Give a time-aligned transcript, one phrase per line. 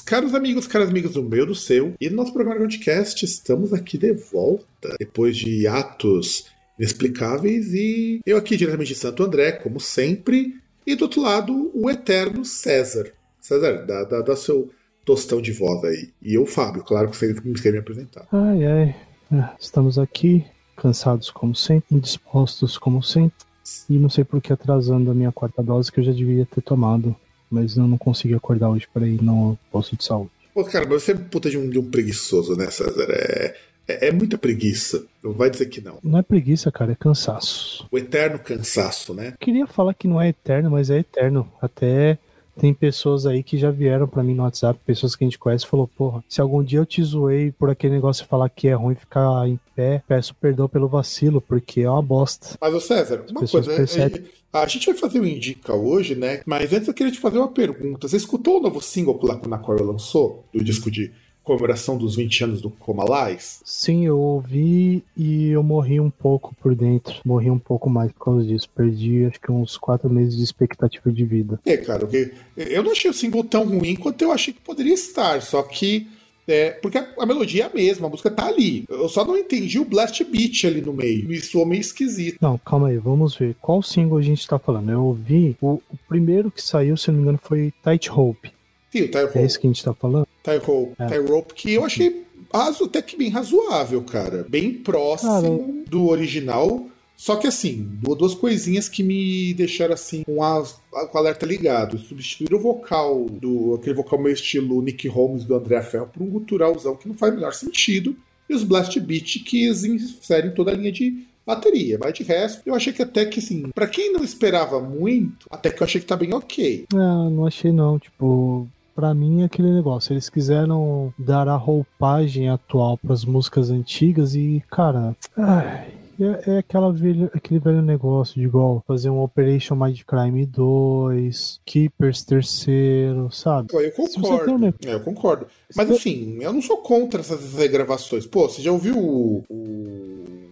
[0.00, 1.94] Caros amigos, caras amigas do meu do seu.
[2.00, 6.46] E no nosso programa Groundcast estamos aqui de volta, depois de atos
[6.78, 7.72] inexplicáveis.
[7.74, 10.56] E eu aqui diretamente de Santo André, como sempre.
[10.86, 13.12] E do outro lado, o eterno César.
[13.40, 14.70] César, dá, dá, dá seu
[15.04, 16.10] tostão de voz aí.
[16.22, 18.26] E eu, Fábio, claro que você quer me apresentar.
[18.32, 18.96] Ai, ai.
[19.32, 20.44] É, estamos aqui,
[20.76, 23.46] cansados como sempre, indispostos como sempre.
[23.88, 26.62] E não sei por que atrasando a minha quarta dose que eu já devia ter
[26.62, 27.14] tomado
[27.50, 30.30] mas eu não consegui acordar hoje para ir no posto de saúde.
[30.54, 33.06] Pô, cara, mas você é puta de um, de um preguiçoso, né, César?
[33.10, 33.54] É,
[33.86, 35.04] é, é, muita preguiça.
[35.22, 35.98] Não vai dizer que não.
[36.02, 37.86] Não é preguiça, cara, é cansaço.
[37.90, 39.34] O eterno cansaço, né?
[39.40, 41.50] queria falar que não é eterno, mas é eterno.
[41.60, 42.18] Até
[42.58, 45.66] tem pessoas aí que já vieram para mim no WhatsApp, pessoas que a gente conhece,
[45.66, 48.74] falou, porra, se algum dia eu te zoei por aquele negócio de falar que é
[48.74, 52.58] ruim ficar em pé, peço perdão pelo vacilo, porque é uma bosta.
[52.60, 56.40] Mas, o César, uma coisa, é, a gente vai fazer o Indica hoje, né?
[56.46, 58.08] Mas antes eu queria te fazer uma pergunta.
[58.08, 61.12] Você escutou o novo single que o Nakora lançou, do disco de
[61.48, 63.60] comemoração dos 20 anos do Comalais?
[63.64, 67.14] Sim, eu ouvi e eu morri um pouco por dentro.
[67.24, 68.68] Morri um pouco mais por causa disso.
[68.68, 71.58] Perdi acho que uns quatro meses de expectativa de vida.
[71.64, 72.06] É, cara,
[72.54, 76.06] eu não achei o single tão ruim quanto eu achei que poderia estar, só que.
[76.46, 78.84] É, porque a, a, melodia é a mesma, a música tá ali.
[78.88, 81.28] Eu só não entendi o blast beat ali no meio.
[81.28, 82.38] Me soou meio esquisito.
[82.40, 83.54] Não, calma aí, vamos ver.
[83.60, 84.90] Qual single a gente tá falando?
[84.90, 85.54] Eu ouvi.
[85.60, 88.50] O, o primeiro que saiu, se não me engano, foi Tight Hope.
[88.90, 89.38] Sim, o.
[89.38, 90.26] É isso que a gente tá falando?
[90.42, 90.94] Tie Hope.
[90.98, 91.18] É.
[91.18, 94.46] Rope, que eu achei raso, até que bem razoável, cara.
[94.48, 95.84] Bem próximo cara.
[95.88, 96.86] do original.
[97.16, 101.98] Só que assim, duas coisinhas que me deixaram assim com, a, com o alerta ligado.
[101.98, 106.30] Substituir o vocal do aquele vocal meio estilo Nick Holmes do André Ferro por um
[106.30, 108.16] guturalzão que não faz o menor sentido.
[108.48, 111.98] E os blast beat que inserem toda a linha de bateria.
[112.00, 115.70] Mas de resto, eu achei que até que assim, para quem não esperava muito, até
[115.70, 116.86] que eu achei que tá bem ok.
[116.92, 120.12] Não, não achei não, tipo, para mim é aquele negócio.
[120.12, 126.58] Eles quiseram dar a roupagem atual para as músicas antigas e, cara, ai, é, é
[126.58, 133.30] aquela velho, aquele velho negócio de igual fazer um Operation Mind Crime 2, Keepers terceiro,
[133.30, 133.68] sabe?
[133.72, 134.52] Eu concordo.
[134.52, 134.68] Um...
[134.86, 135.46] É, eu concordo.
[135.76, 138.26] Mas assim, eu não sou contra essas regravações.
[138.26, 140.08] Pô, você já ouviu o, o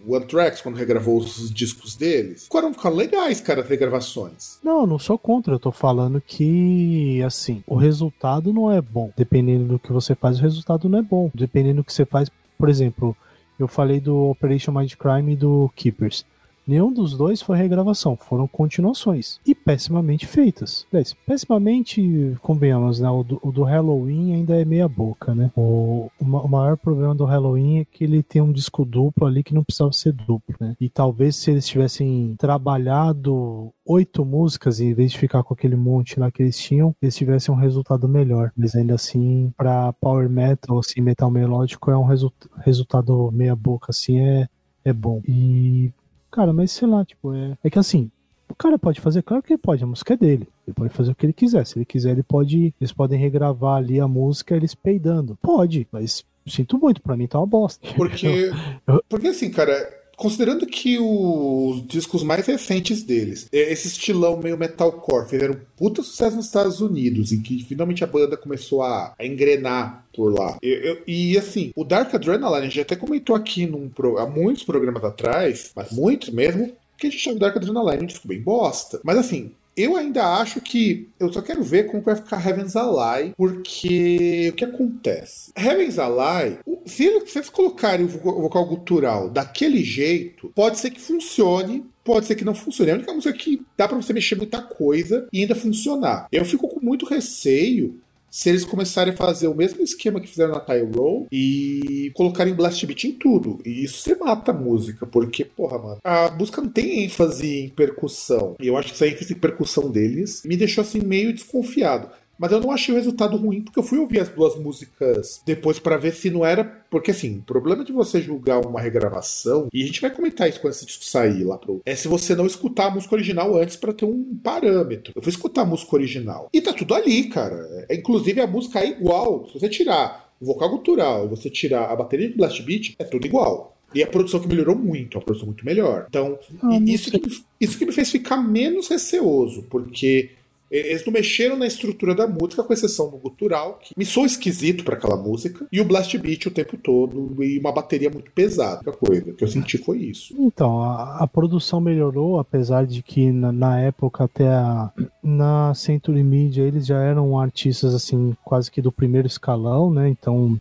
[0.07, 4.57] o Anthrax, quando regravou os discos deles, ficaram, ficaram legais, cara, as regravações.
[4.63, 9.11] Não, não sou contra, eu tô falando que, assim, o resultado não é bom.
[9.17, 11.29] Dependendo do que você faz, o resultado não é bom.
[11.35, 13.15] Dependendo do que você faz, por exemplo,
[13.59, 16.25] eu falei do Operation Mind Crime e do Keepers.
[16.67, 19.39] Nenhum dos dois foi regravação, foram continuações.
[19.45, 20.85] E pessimamente feitas.
[21.25, 23.09] Pessimamente, convenhamos, né?
[23.09, 25.49] O do, o do, Halloween ainda é meia boca, né?
[25.55, 29.43] O, o, o, maior problema do Halloween é que ele tem um disco duplo ali
[29.43, 30.75] que não precisava ser duplo, né?
[30.79, 36.19] E talvez se eles tivessem trabalhado oito músicas em vez de ficar com aquele monte
[36.19, 38.51] lá que eles tinham, eles tivessem um resultado melhor.
[38.57, 43.87] Mas ainda assim, para power metal, assim, metal melódico, é um resu resultado meia boca,
[43.89, 44.47] assim, é,
[44.83, 45.21] é bom.
[45.25, 45.93] E
[46.31, 48.11] Cara, mas sei lá, tipo, é, é que assim,
[48.49, 50.47] o cara pode fazer, claro que ele pode, a música é dele.
[50.65, 51.65] Ele pode fazer o que ele quiser.
[51.65, 52.73] Se ele quiser, ele pode.
[52.79, 55.37] Eles podem regravar ali a música eles peidando.
[55.41, 57.87] Pode, mas sinto muito, pra mim tá uma bosta.
[57.95, 58.51] Porque.
[59.07, 59.73] porque assim, cara,
[60.17, 66.01] Considerando que os discos mais recentes deles, é esse estilão meio metalcore, fizeram um puta
[66.01, 70.57] sucesso nos Estados Unidos, em que finalmente a banda começou a, a engrenar por lá.
[70.59, 75.03] Eu, e assim, o Dark Adrenaline, a gente até comentou aqui num, há muitos programas
[75.03, 78.99] atrás, mas muitos mesmo, que a gente chama Dark Adrenaline um disco bem bosta.
[79.03, 81.07] Mas assim, Eu ainda acho que.
[81.19, 85.51] Eu só quero ver como vai ficar Heaven's Ally, porque o que acontece?
[85.55, 92.25] Heaven's Ally, se eles colocarem o vocal gutural daquele jeito, pode ser que funcione, pode
[92.25, 92.89] ser que não funcione.
[92.89, 96.27] É a única música que dá para você mexer muita coisa e ainda funcionar.
[96.31, 97.99] Eu fico com muito receio
[98.37, 102.85] se eles começarem a fazer o mesmo esquema que fizeram na Tyrell e colocarem Blast
[102.85, 103.59] Beat em tudo.
[103.65, 107.69] E isso você mata a música, porque, porra, mano, a música não tem ênfase em
[107.69, 108.55] percussão.
[108.61, 112.09] E eu acho que essa ênfase em percussão deles me deixou assim meio desconfiado.
[112.37, 115.79] Mas eu não achei o resultado ruim, porque eu fui ouvir as duas músicas depois
[115.79, 116.63] para ver se não era.
[116.89, 120.59] Porque assim, o problema de você julgar uma regravação, e a gente vai comentar isso
[120.59, 121.81] quando esse disco sair lá pro.
[121.85, 125.13] É se você não escutar a música original antes para ter um parâmetro.
[125.15, 126.49] Eu fui escutar a música original.
[126.53, 127.85] E tá tudo ali, cara.
[127.89, 129.47] É, inclusive a música é igual.
[129.47, 133.03] Se você tirar o vocal gutural e você tirar a bateria de Blast Beat, é
[133.03, 133.77] tudo igual.
[133.93, 136.07] E a produção que melhorou muito, a produção muito melhor.
[136.09, 137.21] Então, ah, isso, que,
[137.59, 140.31] isso que me fez ficar menos receoso, porque
[140.69, 144.83] eles não mexeram na estrutura da música, com exceção do gutural, que me soou esquisito
[144.83, 148.89] para aquela música, e o blast beat o tempo todo, e uma bateria muito pesada.
[148.89, 150.35] A coisa que eu senti foi isso.
[150.37, 154.91] Então, a, a produção melhorou, apesar de que na, na, época, até a,
[155.23, 160.09] na Century Media, eles já eram artistas, assim, quase que do primeiro escalão, né?
[160.09, 160.59] Então,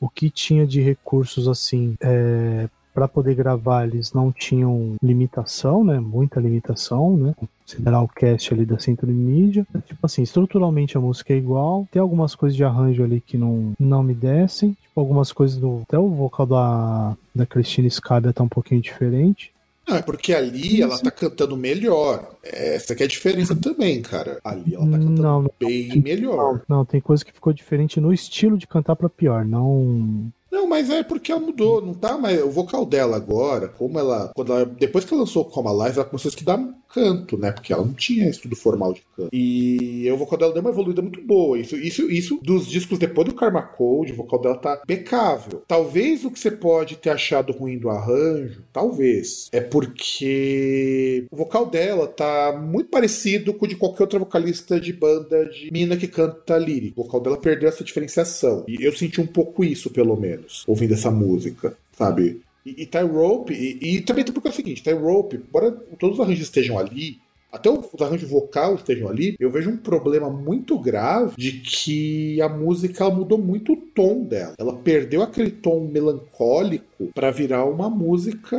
[0.00, 6.00] o que tinha de recursos, assim, é, para poder gravar eles não tinham limitação, né?
[6.00, 7.34] Muita limitação, né?
[7.62, 9.66] Considerar o cast ali da Century Media.
[9.86, 11.86] Tipo assim, estruturalmente a música é igual.
[11.92, 14.70] Tem algumas coisas de arranjo ali que não, não me descem.
[14.70, 15.82] Tipo, algumas coisas do.
[15.82, 19.52] Até o vocal da, da Cristina Scada tá um pouquinho diferente.
[19.86, 22.30] Não, é porque ali ela tá cantando melhor.
[22.42, 24.40] Essa que é a diferença também, cara.
[24.42, 26.62] Ali ela tá cantando não, bem não, melhor.
[26.66, 30.90] Não, tem coisa que ficou diferente no estilo de cantar para pior, não não, mas
[30.90, 32.42] é porque ela mudou, não tá mais.
[32.42, 34.30] O vocal dela agora, como ela.
[34.34, 36.58] Quando ela depois que ela lançou Coma Live, ela começou a estudar
[36.96, 37.52] canto, né?
[37.52, 39.28] Porque ela não tinha estudo formal de canto.
[39.32, 41.58] E o vocal dela deu uma evoluída muito boa.
[41.58, 45.62] Isso, isso, isso dos discos depois do Karma Code, o vocal dela tá impecável.
[45.68, 51.66] Talvez o que você pode ter achado ruim do arranjo, talvez, é porque o vocal
[51.66, 56.08] dela tá muito parecido com o de qualquer outra vocalista de banda de mina que
[56.08, 57.00] canta lírico.
[57.00, 58.64] O vocal dela perdeu essa diferenciação.
[58.66, 60.35] E eu senti um pouco isso, pelo menos,
[60.66, 62.40] ouvindo essa música, sabe?
[62.64, 66.18] E, e Ty Rope, e, e também porque é o seguinte, Ty Rope, embora todos
[66.18, 67.18] os arranjos estejam ali,
[67.56, 72.48] até os arranjos vocal estejam ali, eu vejo um problema muito grave de que a
[72.48, 74.54] música mudou muito o tom dela.
[74.58, 78.58] Ela perdeu aquele tom melancólico para virar uma música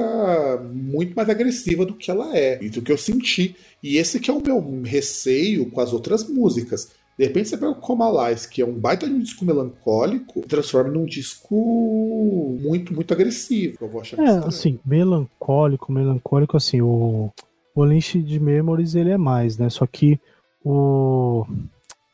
[0.73, 3.55] muito mais agressiva do que ela é, e do que eu senti.
[3.83, 6.89] E esse que é o meu receio com as outras músicas.
[7.17, 10.41] De repente você pega o Coma Lies, que é um baita de um disco melancólico,
[10.41, 13.77] transforma num disco muito, muito agressivo.
[13.81, 17.31] Eu vou achar é, assim, melancólico, melancólico, assim, o,
[17.73, 19.67] o Lynch de Memories ele é mais, né?
[19.69, 20.19] Só que
[20.63, 21.43] o.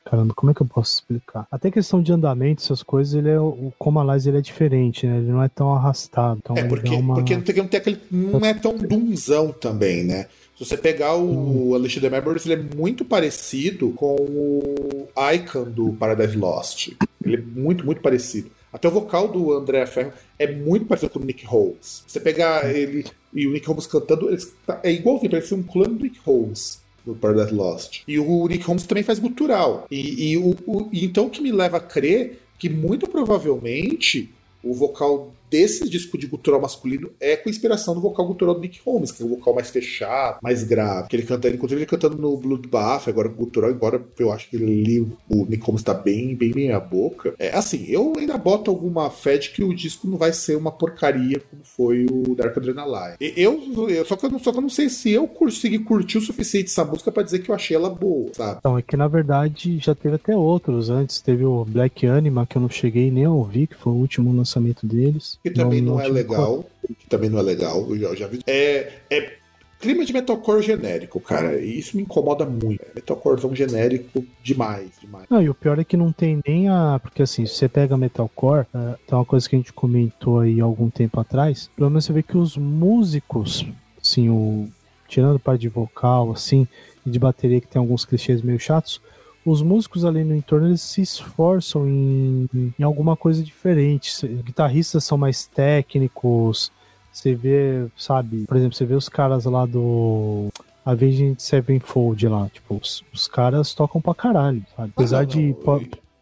[0.06, 1.48] Caramba, como é que eu posso explicar?
[1.52, 5.18] Até questão de andamento, essas coisas, ele é o Coma Lies ele é diferente, né?
[5.18, 6.40] Ele não é tão arrastado.
[6.42, 7.16] Então é, porque, uma...
[7.16, 10.28] porque não, tem, não, tem aquele, não é tão dunzão também, né?
[10.58, 11.74] Se você pegar o hum.
[11.74, 16.90] Unleashed the Memories, ele é muito parecido com o Icon do Paradise Lost.
[17.24, 18.52] Ele é muito, muito parecido.
[18.72, 22.04] Até o vocal do André Ferro é muito parecido com o Nick Holmes.
[22.08, 24.36] Você pegar ele e o Nick Holmes cantando,
[24.66, 28.02] tá, é igualzinho, parece um clã do Nick Holmes do Paradise Lost.
[28.08, 29.88] E o Nick Holmes também faz gutural.
[29.92, 34.34] E, e o, o, então o que me leva a crer que muito provavelmente
[34.64, 38.82] o vocal desse disco de gutural masculino é com inspiração do vocal gutural do Nick
[38.84, 41.08] Holmes, que é o vocal mais fechado, mais grave.
[41.10, 45.08] Que ele canta, inclusive ele cantando no Bloodbath, agora gutural, embora eu acho que ele,
[45.30, 47.36] o Nick Holmes tá bem, bem meia boca.
[47.38, 50.72] É assim, eu ainda boto alguma fé de que o disco não vai ser uma
[50.72, 53.18] porcaria como foi o Dark Adrenaline.
[53.20, 56.22] Eu, eu, só, que eu, só que eu não sei se eu consegui curtir o
[56.22, 58.58] suficiente essa música para dizer que eu achei ela boa, sabe?
[58.58, 61.22] Então, é que na verdade já teve até outros antes.
[61.22, 64.36] Teve o Black Anima, que eu não cheguei nem a ouvir, que foi o último
[64.36, 65.38] lançamento deles.
[65.44, 66.66] Que também não, não, não é legal.
[66.98, 67.86] Que também não é legal.
[67.90, 68.40] Eu já, já vi.
[68.48, 69.34] É, é
[69.84, 71.60] clima de metalcore genérico, cara.
[71.60, 72.82] E isso me incomoda muito.
[72.82, 75.26] É metalcorezão genérico demais, demais.
[75.30, 76.98] Não, e o pior é que não tem nem a.
[77.04, 80.62] Porque assim, se você pega metalcore, é, tem uma coisa que a gente comentou aí
[80.62, 81.70] algum tempo atrás.
[81.76, 83.66] Pelo menos você vê que os músicos,
[84.02, 84.70] assim, o.
[85.10, 86.66] Tirando parte de vocal, assim,
[87.06, 89.00] e de bateria que tem alguns clichês meio chatos,
[89.46, 92.48] os músicos ali no entorno eles se esforçam em,
[92.80, 94.26] em alguma coisa diferente.
[94.26, 96.72] Guitarristas são mais técnicos.
[97.12, 100.50] Você vê, sabe, por exemplo, você vê os caras lá do
[100.86, 104.92] Avenged Sevenfold lá, tipo, os, os caras tocam pra caralho, sabe?
[104.96, 105.56] Apesar ah, não, de.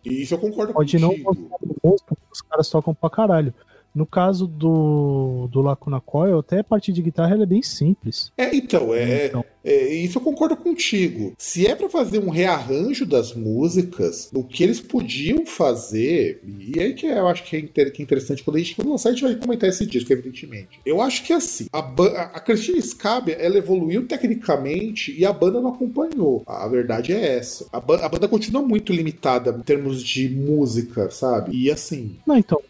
[0.04, 1.24] Isso eu concordo pode contigo.
[1.24, 1.36] não
[1.84, 3.54] música, os caras tocam pra caralho.
[3.94, 8.32] No caso do, do Lacuna Coil, até a parte de guitarra é bem simples.
[8.38, 9.44] É, então, é, então.
[9.64, 11.34] é, isso eu concordo contigo.
[11.38, 16.94] Se é para fazer um rearranjo das músicas, o que eles podiam fazer, e aí
[16.94, 19.36] que eu acho que é, que é interessante, quando a gente lançar, a gente vai
[19.36, 20.80] comentar esse disco, evidentemente.
[20.86, 25.70] Eu acho que assim, a, a Cristina Scabia, ela evoluiu tecnicamente e a banda não
[25.70, 26.44] acompanhou.
[26.48, 27.68] A verdade é essa.
[27.72, 31.56] A, a banda continua muito limitada em termos de música, sabe?
[31.56, 32.18] E assim.
[32.26, 32.62] Não, então,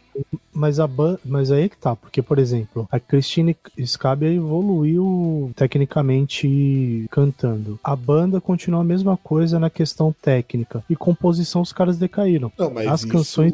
[0.53, 3.55] mas a banda, mas aí é que tá, porque por exemplo, a Christine
[3.86, 7.79] Scabia evoluiu tecnicamente cantando.
[7.84, 12.51] A banda continua a mesma coisa na questão técnica e composição os caras decaíram.
[12.58, 13.10] Não, mas As isso...
[13.10, 13.53] canções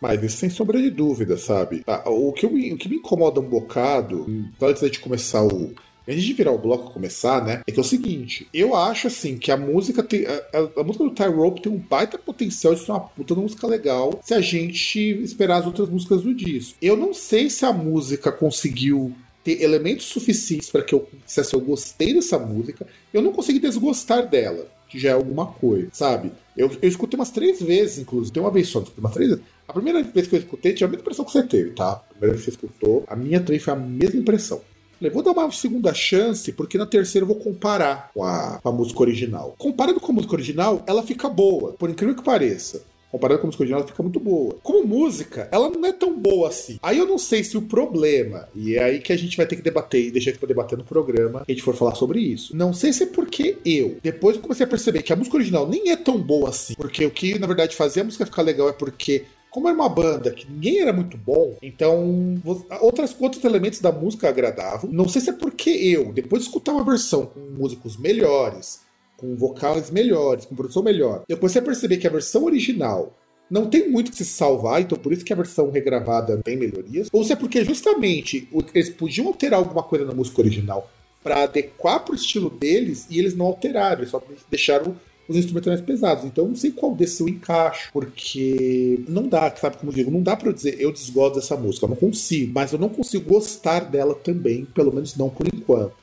[0.00, 1.82] mas isso sem sombra de dúvida, sabe?
[1.86, 4.26] Ah, o que, o que me incomoda um bocado,
[4.60, 5.72] antes de começar o,
[6.08, 7.60] antes de virar o bloco começar, né?
[7.66, 10.26] É que é o seguinte, eu acho assim que a música tem.
[10.26, 13.66] A, a música do Ty Rope tem um baita potencial de ser uma puta música
[13.66, 16.76] legal se a gente esperar as outras músicas do disco.
[16.80, 19.12] Eu não sei se a música conseguiu
[19.44, 22.86] ter elementos suficientes para que eu dissesse eu gostei dessa música.
[23.12, 26.32] Eu não consegui desgostar dela, que já é alguma coisa, sabe?
[26.56, 28.32] Eu, eu escutei umas três vezes, inclusive.
[28.32, 29.44] Tem uma vez só, umas três vezes.
[29.66, 31.92] A primeira vez que eu escutei, tinha a mesma impressão que você teve, tá?
[31.92, 34.60] A primeira vez que você escutou, a minha também foi a mesma impressão.
[34.98, 38.68] Falei, vou dar uma segunda chance, porque na terceira eu vou comparar com a, com
[38.68, 39.54] a música original.
[39.56, 42.82] Comparando com a música original, ela fica boa, por incrível que pareça.
[43.10, 44.56] Comparado com a música original, ela fica muito boa.
[44.62, 46.78] Como música, ela não é tão boa assim.
[46.82, 49.56] Aí eu não sei se o problema, e é aí que a gente vai ter
[49.56, 52.54] que debater e deixar pra debater no programa, que a gente for falar sobre isso.
[52.54, 55.66] Não sei se é porque eu, depois eu comecei a perceber que a música original
[55.66, 56.74] nem é tão boa assim.
[56.74, 59.24] Porque o que, na verdade, fazia a música ficar legal é porque
[59.58, 62.40] como era uma banda que ninguém era muito bom, então
[62.80, 64.88] outras, outros elementos da música agradavam.
[64.92, 68.82] Não sei se é porque eu, depois de escutar uma versão com músicos melhores,
[69.16, 73.12] com vocais melhores, com produção melhor, eu comecei a perceber que a versão original
[73.50, 77.08] não tem muito que se salvar, então por isso que a versão regravada tem melhorias.
[77.12, 80.88] Ou se é porque justamente eles podiam alterar alguma coisa na música original
[81.20, 84.94] para adequar pro estilo deles e eles não alteraram, eles só deixaram
[85.28, 86.24] os instrumentos mais pesados.
[86.24, 90.22] Então não sei qual desse eu encaixo, porque não dá, sabe como eu digo, não
[90.22, 93.80] dá para dizer eu desgosto dessa música, eu não consigo, mas eu não consigo gostar
[93.80, 95.94] dela também, pelo menos não por enquanto.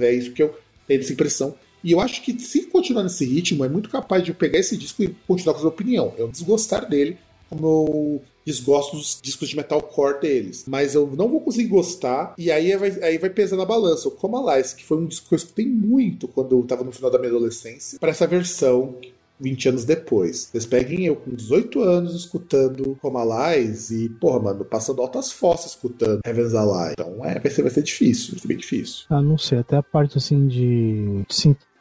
[0.00, 0.56] É isso que eu
[0.88, 1.54] tenho essa impressão.
[1.84, 4.76] E eu acho que se continuar nesse ritmo, é muito capaz de eu pegar esse
[4.76, 6.12] disco e continuar com a sua opinião.
[6.16, 7.16] Eu desgostar dele,
[7.48, 10.64] como eu desgosto dos discos de metalcore deles.
[10.66, 14.08] Mas eu não vou conseguir gostar, e aí vai, aí vai pesar na balança.
[14.08, 16.92] O Coma Lies, que foi um disco que eu escutei muito quando eu tava no
[16.92, 18.96] final da minha adolescência, para essa versão
[19.40, 20.48] 20 anos depois.
[20.50, 25.72] Vocês peguem eu com 18 anos escutando Coma Lies e, porra, mano, passando altas fossas
[25.72, 26.92] escutando Heaven's Alive.
[26.92, 29.04] Então é, vai ser, vai ser difícil, vai ser bem difícil.
[29.10, 31.24] Ah, não sei, até a parte assim de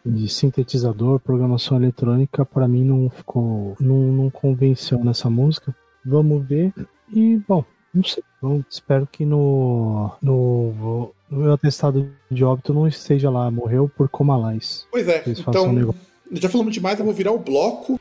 [0.06, 3.76] de sintetizador, programação eletrônica, para mim não ficou.
[3.80, 5.76] Não, não convenceu nessa música.
[6.06, 6.74] Vamos ver.
[7.12, 8.24] E, bom, não sei.
[8.42, 13.50] Eu espero que no, no, no meu atestado de óbito não esteja lá.
[13.50, 14.86] Morreu por comalais.
[14.92, 15.70] Pois é, então.
[15.70, 15.94] Um
[16.32, 18.00] já falamos demais, eu vou virar o bloco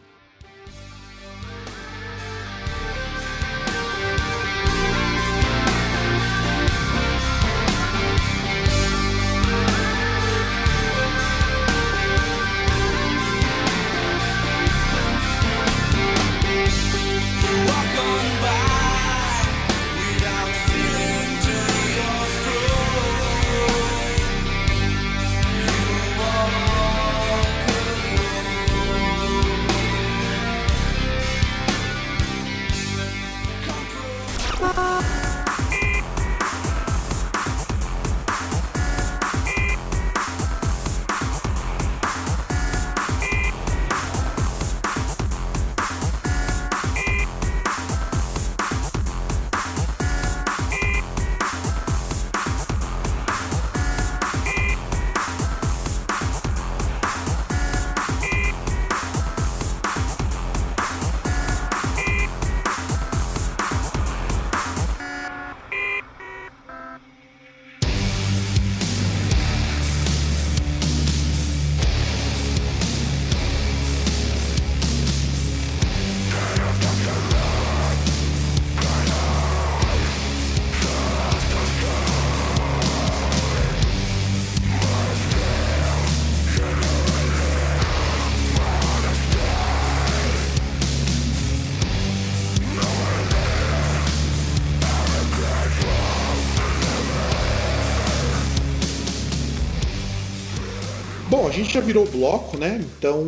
[101.54, 102.84] gente já virou bloco, né?
[102.98, 103.24] Então,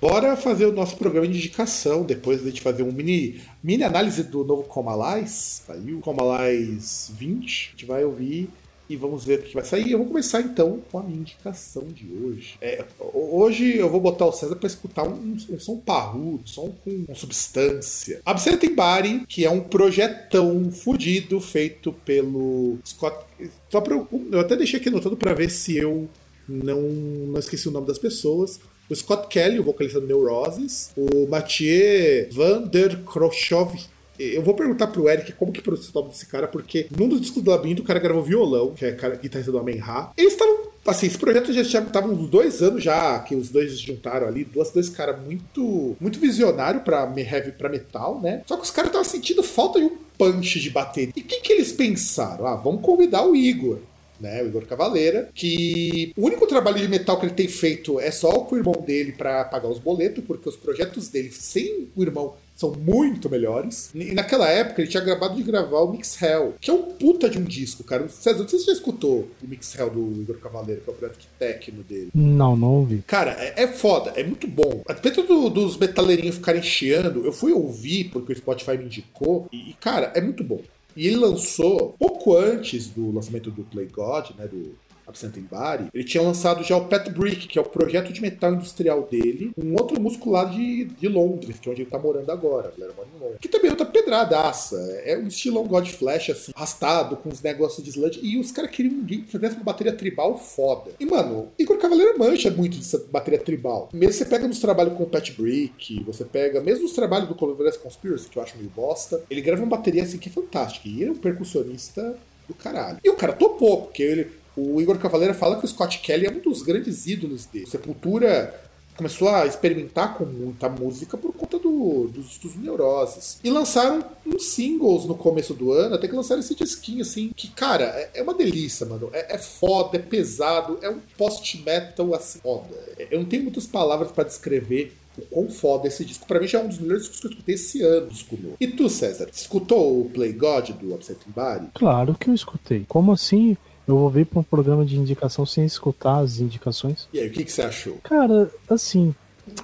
[0.00, 2.02] bora fazer o nosso programa de indicação.
[2.02, 5.62] Depois a gente fazer um mini, mini análise do novo Comalais.
[5.66, 7.68] Saiu Comalais 20.
[7.68, 8.50] A gente vai ouvir
[8.90, 9.92] e vamos ver o que vai sair.
[9.92, 12.56] Eu vou começar então com a minha indicação de hoje.
[12.60, 17.04] É, hoje eu vou botar o César para escutar um, um, som parrudo, som com,
[17.04, 18.20] com substância.
[18.26, 23.24] Absenta Body, que é um projetão fudido feito pelo Scott.
[23.70, 26.08] Só pra, eu até deixei aqui anotando para ver se eu
[26.48, 28.60] não, não esqueci o nome das pessoas.
[28.90, 33.74] O Scott Kelly, o vocalista do Neuroses, o Mathieu Van der Krochov,
[34.18, 37.20] eu vou perguntar pro Eric como que pronuncia o nome desse cara, porque num dos
[37.20, 40.12] discos do Labirinto o cara gravou violão, que é cara, guitarrista do Amen Ra.
[40.16, 40.72] Eles estavam.
[40.84, 44.44] Assim, esse projeto já estavam uns dois anos já que os dois se juntaram ali,
[44.44, 48.42] dois, dois caras muito muito visionário pra heavy pra metal, né?
[48.46, 51.12] Só que os caras estavam sentindo falta de um punch de bateria.
[51.16, 52.46] E o que, que eles pensaram?
[52.46, 53.78] Ah, vamos convidar o Igor
[54.22, 58.10] né, o Igor Cavaleira, que o único trabalho de metal que ele tem feito é
[58.10, 62.02] só com o irmão dele para pagar os boletos, porque os projetos dele sem o
[62.02, 63.90] irmão são muito melhores.
[63.94, 67.28] E naquela época ele tinha acabado de gravar o Mix Hell, que é um puta
[67.28, 68.08] de um disco, cara.
[68.08, 70.92] César, não sei se você já escutou o Mix Hell do Igor Cavaleiro, que é
[70.92, 72.10] o projeto técnico dele.
[72.14, 73.02] Não, não ouvi.
[73.06, 74.82] Cara, é, é foda, é muito bom.
[74.86, 79.74] A do, dos metaleirinhos ficarem chiando, eu fui ouvir porque o Spotify me indicou, e,
[79.80, 80.60] cara, é muito bom.
[80.96, 84.76] E ele lançou, pouco antes do lançamento do Play God, né, do
[85.12, 88.20] Absent in Body, ele tinha lançado já o Pet Brick, que é o projeto de
[88.20, 91.98] metal industrial dele, um outro músico lá de, de Londres, que é onde ele tá
[91.98, 93.38] morando agora, ele mora em Londres.
[93.40, 94.76] Que também é outra pedradaça.
[95.04, 98.70] É um estilão God Flash, assim, arrastado, com os negócios de sludge, e os caras
[98.70, 100.92] queriam que fizesse uma bateria tribal foda.
[100.98, 103.88] E, mano, Igor Cavaleiro mancha muito dessa bateria tribal.
[103.92, 107.34] Mesmo você pega nos trabalhos com o Pet Brick, você pega, mesmo nos trabalhos do
[107.34, 110.88] Columbus Conspiracy, que eu acho meio bosta, ele grava uma bateria assim que é fantástica.
[110.88, 112.16] E ele é um percussionista
[112.48, 112.98] do caralho.
[113.02, 116.30] E o cara topou, porque ele o Igor Cavaleira fala que o Scott Kelly é
[116.30, 117.66] um dos grandes ídolos dele.
[117.66, 118.54] Sepultura
[118.96, 123.38] começou a experimentar com muita música por conta do, dos, dos neuroses.
[123.42, 127.48] E lançaram uns singles no começo do ano, até que lançaram esse disquinho, assim, que,
[127.48, 129.10] cara, é, é uma delícia, mano.
[129.12, 132.76] É, é, foda, é pesado, é um post-metal, assim, foda.
[133.10, 136.26] Eu não tenho muitas palavras para descrever o quão foda esse disco.
[136.26, 138.56] Pra mim já é um dos melhores discos que eu escutei esse ano, novo.
[138.60, 141.68] E tu, César, escutou o Play God do Upset Body?
[141.74, 142.84] Claro que eu escutei.
[142.88, 143.56] Como assim?
[143.86, 147.08] Eu vou vir para um programa de indicação sem escutar as indicações.
[147.12, 147.98] E aí, o que, que você achou?
[148.02, 149.14] Cara, assim,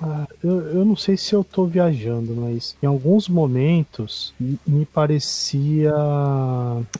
[0.02, 4.34] ah, eu, eu não sei se eu tô viajando, mas em alguns momentos
[4.66, 5.94] me parecia.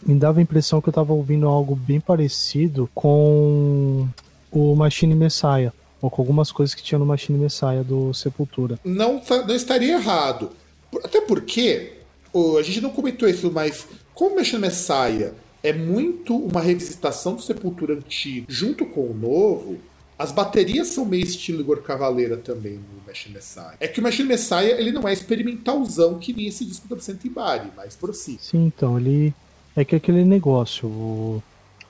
[0.07, 4.07] Me dava a impressão que eu tava ouvindo algo bem parecido com
[4.51, 5.73] o Machine Messiah.
[6.01, 8.79] Ou com algumas coisas que tinha no Machine Messiah do Sepultura.
[8.85, 10.51] Não, tá, não estaria errado.
[11.05, 11.95] Até porque,
[12.57, 15.33] a gente não comentou isso, mas como o Machine Messiah
[15.69, 19.77] é muito uma revisitação do Sepultura antigo junto com o novo.
[20.19, 23.75] As baterias são meio estilo Igor Cavaleira também no Machine Messiah.
[23.79, 27.21] É que o Machine Messiah ele não é experimentalzão que nem esse disco do Absent
[27.27, 28.39] Body, mas por si.
[28.41, 29.33] Sim, então, ele
[29.77, 31.43] é que aquele negócio, o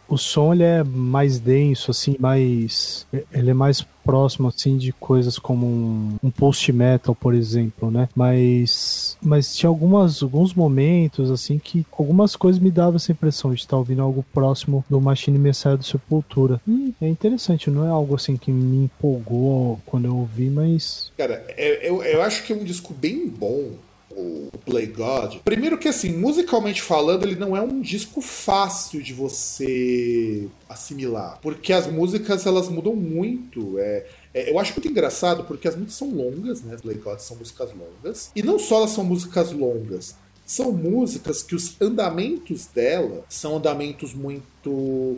[0.09, 3.07] o som ele é mais denso, assim, mais.
[3.31, 8.09] Ele é mais próximo, assim, de coisas como um, um post-metal, por exemplo, né?
[8.16, 13.61] Mas, mas tinha algumas, alguns momentos, assim, que algumas coisas me davam essa impressão de
[13.61, 16.59] estar ouvindo algo próximo do Machine Messiah do Sepultura.
[16.66, 21.12] E é interessante, não é algo, assim, que me empolgou quando eu ouvi, mas...
[21.18, 23.73] Cara, eu, eu acho que é um disco bem bom
[24.18, 25.37] o Play God.
[25.44, 31.72] Primeiro que assim, musicalmente falando, ele não é um disco fácil de você assimilar, porque
[31.72, 33.78] as músicas elas mudam muito.
[33.78, 36.74] É, é, eu acho muito engraçado porque as músicas são longas, né?
[36.74, 41.42] As Play God são músicas longas e não só elas são músicas longas, são músicas
[41.42, 44.42] que os andamentos dela são andamentos muito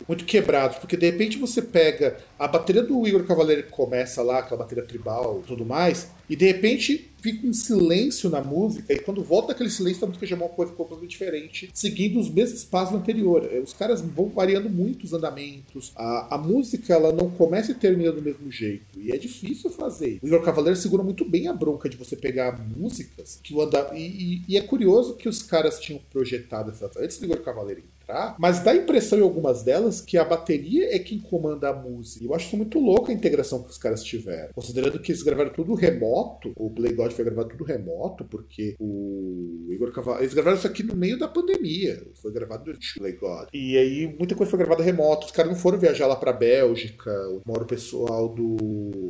[0.07, 4.39] muito quebrados, porque de repente você pega a bateria do Igor Cavaleiro que começa lá,
[4.39, 9.23] aquela bateria tribal tudo mais, e de repente fica um silêncio na música, e quando
[9.23, 12.95] volta aquele silêncio, a música já é uma coisa completamente diferente, seguindo os mesmos passos
[12.95, 13.47] anterior.
[13.51, 15.91] É, os caras vão variando muito os andamentos.
[15.95, 18.99] A, a música ela não começa e termina do mesmo jeito.
[18.99, 20.19] E é difícil fazer.
[20.21, 23.91] O Igor Cavaleiro segura muito bem a bronca de você pegar músicas que o anda...
[23.93, 26.95] E, e, e é curioso que os caras tinham projetado essas.
[26.97, 30.93] Antes do Igor Cavaleiro tocar, mas dá a impressão em algumas delas que a bateria
[30.93, 32.23] é quem comanda a música.
[32.23, 34.53] E eu acho isso muito louco a integração que os caras tiveram.
[34.53, 39.67] Considerando que eles gravaram tudo remoto, o Play God foi gravado tudo remoto, porque o
[39.69, 40.23] Igor Cavaleiro.
[40.23, 42.05] Eles gravaram isso aqui no meio da pandemia.
[42.21, 43.47] Foi gravado durante o Play God.
[43.53, 45.27] E aí muita coisa foi gravada remoto.
[45.27, 47.11] Os caras não foram viajar lá pra Bélgica,
[47.45, 48.57] mora o pessoal do,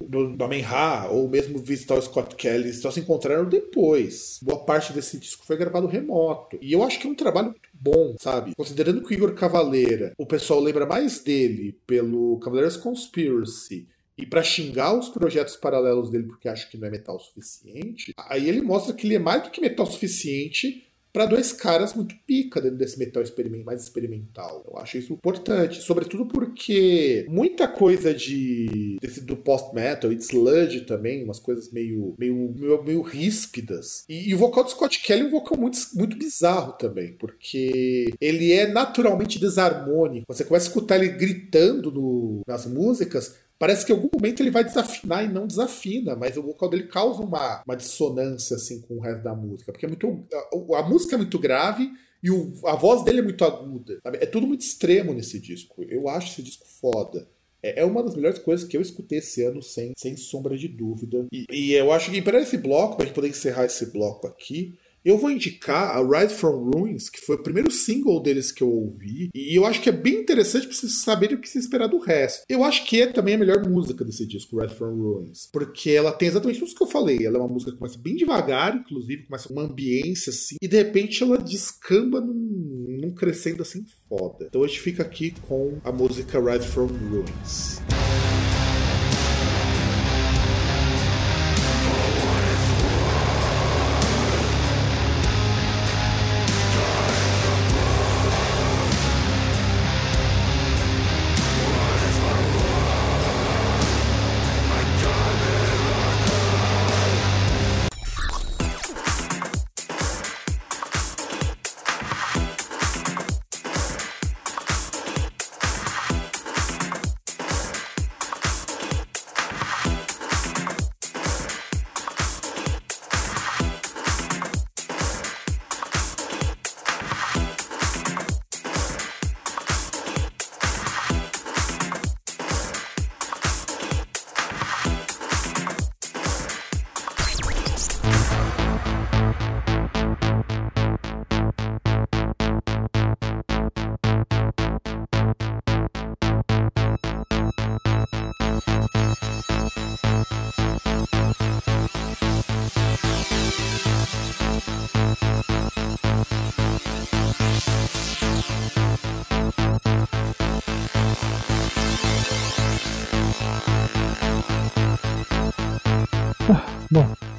[0.07, 2.73] do, do Amenha, ou mesmo visitar o Scott Kelly.
[2.73, 4.39] Só se encontraram depois.
[4.41, 6.57] Boa parte desse disco foi gravado remoto.
[6.61, 8.53] E eu acho que é um trabalho muito bom, sabe?
[8.55, 14.43] Considerando que o Igor Cavaleira, o pessoal lembra mais dele pelo Cavaleiros Conspiracy e para
[14.43, 18.93] xingar os projetos paralelos dele porque acha que não é metal suficiente, aí ele mostra
[18.93, 22.97] que ele é mais do que metal suficiente para dois caras muito pica dentro desse
[22.97, 24.63] metal experiment, mais experimental.
[24.67, 30.81] Eu acho isso importante, sobretudo porque muita coisa de desse, do post-metal e de sludge
[30.81, 34.03] também, umas coisas meio meio, meio, meio ríspidas.
[34.07, 38.13] E, e, o vocal do Scott Kelly é um vocal muito, muito bizarro também, porque
[38.19, 40.25] ele é naturalmente desarmônico.
[40.27, 44.49] Você começa a escutar ele gritando no, nas músicas, parece que em algum momento ele
[44.49, 48.95] vai desafinar e não desafina, mas o vocal dele causa uma, uma dissonância assim com
[48.95, 51.87] o resto da música, porque é muito a, a música é muito grave
[52.23, 53.99] e o, a voz dele é muito aguda.
[54.01, 54.17] Sabe?
[54.19, 55.83] É tudo muito extremo nesse disco.
[55.87, 57.27] Eu acho esse disco foda.
[57.61, 60.67] É, é uma das melhores coisas que eu escutei esse ano, sem, sem sombra de
[60.67, 61.27] dúvida.
[61.31, 64.73] E, e eu acho que para esse bloco, para gente poder encerrar esse bloco aqui,
[65.03, 68.69] eu vou indicar a Ride from Ruins, que foi o primeiro single deles que eu
[68.69, 71.87] ouvi, e eu acho que é bem interessante para vocês saberem o que se esperar
[71.87, 72.43] do resto.
[72.47, 76.11] Eu acho que é também a melhor música desse disco, Ride from Ruins, porque ela
[76.11, 77.25] tem exatamente isso que eu falei.
[77.25, 80.77] Ela é uma música que começa bem devagar, inclusive, começa uma ambiência assim, e de
[80.77, 84.45] repente ela descamba num, num crescendo assim foda.
[84.47, 87.81] Então a gente fica aqui com a música Ride from Ruins.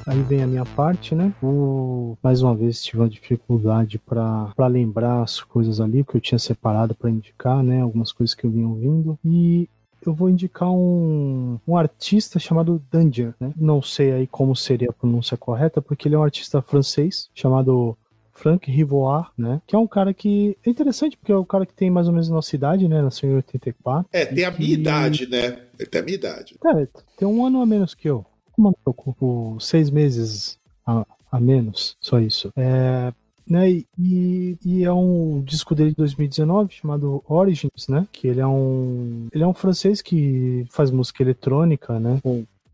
[0.05, 1.31] Aí vem a minha parte, né?
[1.41, 6.39] O, mais uma vez tive uma dificuldade para lembrar as coisas ali que eu tinha
[6.39, 7.81] separado para indicar, né?
[7.81, 9.17] Algumas coisas que eu vinha ouvindo.
[9.23, 9.69] E
[10.05, 13.53] eu vou indicar um, um artista chamado Danger, né?
[13.55, 17.97] Não sei aí como seria a pronúncia correta, porque ele é um artista francês chamado
[18.33, 19.61] Frank Rivoire, né?
[19.65, 22.13] Que é um cara que é interessante, porque é um cara que tem mais ou
[22.13, 23.01] menos a nossa idade, né?
[23.01, 24.09] Nasceu em 84.
[24.11, 24.59] É, tem a que...
[24.59, 25.59] minha idade, né?
[25.79, 26.57] Ele tem a minha idade.
[26.65, 26.87] É,
[27.17, 31.97] tem um ano a menos que eu como eu ocupo seis meses a, a menos,
[31.99, 32.51] só isso.
[32.55, 33.13] É,
[33.47, 38.07] né, e, e, é um disco dele de 2019 chamado Origins, né?
[38.11, 42.21] Que ele é um ele é um francês que faz música eletrônica, né?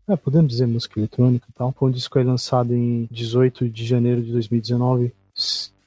[0.08, 1.72] É, podemos dizer música eletrônica e tal.
[1.72, 5.12] Foi um disco aí lançado em 18 de janeiro de 2019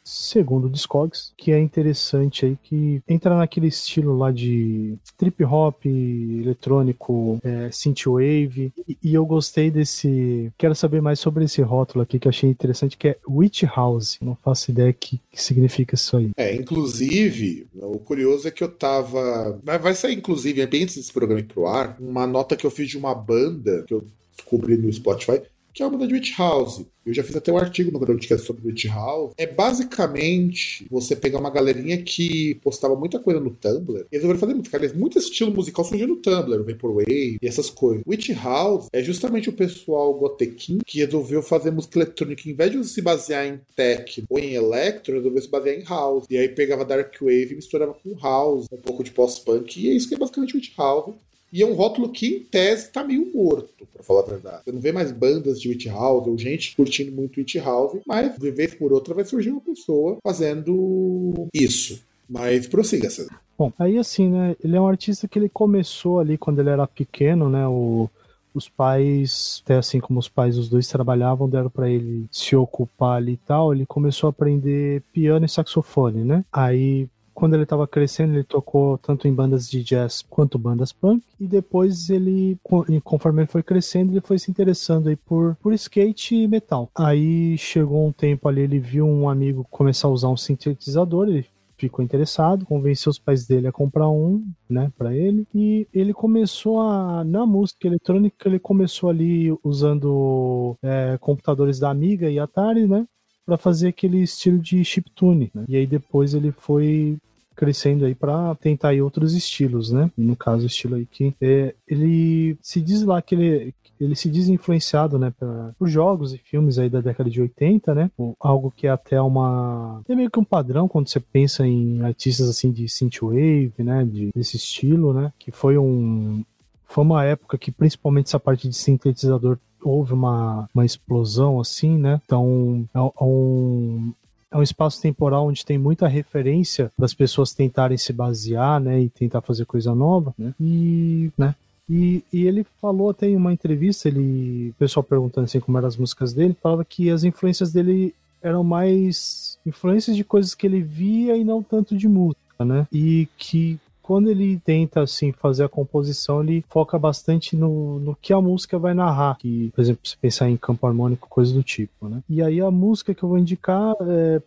[0.03, 5.85] segundo o Discogs, que é interessante aí, que entra naquele estilo lá de trip hop,
[5.85, 10.51] eletrônico, é, synthwave, e, eu gostei desse...
[10.57, 14.17] Quero saber mais sobre esse rótulo aqui, que achei interessante, que é Witch House.
[14.21, 16.31] Não faço ideia que, que significa isso aí.
[16.35, 19.59] É, inclusive, o curioso é que eu tava...
[19.63, 22.71] Vai sair, inclusive, é bem antes desse programa ir pro ar, uma nota que eu
[22.71, 25.41] fiz de uma banda que eu descobri no Spotify,
[25.73, 26.85] que é uma da Witch House.
[27.05, 29.33] Eu já fiz até um artigo no podcast sobre Witch House.
[29.37, 34.53] É basicamente você pegar uma galerinha que postava muita coisa no Tumblr e resolveram fazer
[34.53, 34.77] música.
[34.77, 38.03] Aliás, muito estilo musical surgiu no Tumblr, o Vaporwave e essas coisas.
[38.07, 42.49] Witch House é justamente o pessoal gotequim que resolveu fazer música eletrônica.
[42.49, 46.25] Em vez de se basear em tech ou em electro, resolveu se basear em house.
[46.29, 49.81] E aí pegava Dark Wave e misturava com house, um pouco de post-punk.
[49.81, 51.15] E é isso que é basicamente Witch House.
[51.53, 54.63] E é um rótulo que, em tese, tá meio morto, para falar a verdade.
[54.65, 58.35] Você não vê mais bandas de Witch House ou gente curtindo muito Witch House, mas
[58.39, 62.01] de vez por outra vai surgir uma pessoa fazendo isso.
[62.27, 63.39] Mas prossiga, César.
[63.55, 64.55] Bom, aí assim, né?
[64.63, 67.67] Ele é um artista que ele começou ali quando ele era pequeno, né?
[67.67, 68.09] O,
[68.51, 73.17] os pais, até assim como os pais, os dois trabalhavam, deram para ele se ocupar
[73.17, 73.71] ali e tal.
[73.71, 76.43] Ele começou a aprender piano e saxofone, né?
[76.51, 81.23] Aí quando ele estava crescendo, ele tocou tanto em bandas de jazz quanto bandas punk.
[81.39, 82.57] E depois ele,
[83.03, 86.89] conforme ele foi crescendo, ele foi se interessando aí por, por skate e metal.
[86.95, 91.45] Aí chegou um tempo ali, ele viu um amigo começar a usar um sintetizador, ele
[91.77, 96.79] ficou interessado, convenceu os pais dele a comprar um, né, para ele, e ele começou
[96.79, 103.05] a, na música eletrônica, ele começou ali usando é, computadores da Amiga e Atari, né,
[103.45, 105.65] para fazer aquele estilo de chiptune, né?
[105.67, 107.17] E aí depois ele foi
[107.55, 110.09] crescendo aí para tentar aí outros estilos, né?
[110.17, 114.29] No caso, o estilo aí que é, ele se diz lá que ele ele se
[114.29, 118.11] diz influenciado, né, pra, por jogos e filmes aí da década de 80, né?
[118.39, 122.49] Algo que é até uma é meio que um padrão quando você pensa em artistas
[122.49, 125.31] assim de synthwave, né, de, desse estilo, né?
[125.39, 126.43] Que foi um
[126.85, 132.21] foi uma época que principalmente essa parte de sintetizador houve uma, uma explosão assim, né?
[132.25, 134.13] Então é, é um
[134.51, 139.01] é um espaço temporal onde tem muita referência para as pessoas tentarem se basear, né,
[139.01, 140.53] e tentar fazer coisa nova, né?
[140.61, 141.55] E, né,
[141.89, 145.87] e, e, ele falou até em uma entrevista, ele, o pessoal perguntando assim como eram
[145.87, 150.81] as músicas dele, falava que as influências dele eram mais influências de coisas que ele
[150.81, 152.87] via e não tanto de música, né?
[152.91, 158.33] E que quando ele tenta assim fazer a composição, ele foca bastante no, no que
[158.33, 159.37] a música vai narrar.
[159.37, 162.21] Que, por exemplo, se pensar em campo harmônico, coisa do tipo, né?
[162.29, 164.41] E aí a música que eu vou indicar é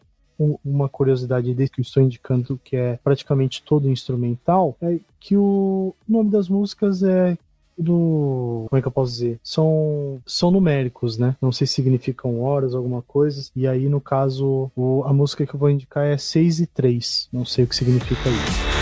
[0.62, 5.94] uma curiosidade desse que eu estou indicando que é praticamente todo instrumental é que o
[6.06, 7.38] nome das músicas é
[7.76, 8.66] do.
[8.68, 9.40] Como é que eu posso dizer?
[9.42, 11.36] São, são numéricos, né?
[11.40, 13.50] Não sei se significam horas, alguma coisa.
[13.54, 17.28] E aí, no caso, o, a música que eu vou indicar é 6 e 3.
[17.32, 18.75] Não sei o que significa isso.